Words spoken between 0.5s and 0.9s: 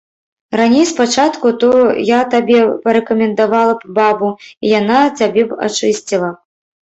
Раней,